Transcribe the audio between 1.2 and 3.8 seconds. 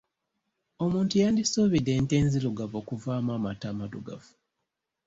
yandisuubidde ente enzirugavu okuvaamu amata